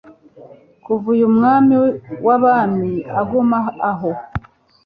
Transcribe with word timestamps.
kuva 0.83 1.05
uyu 1.15 1.27
Mwami 1.35 1.75
w'abami 2.25 2.93
aguma 3.21 3.59
aho 3.91 4.11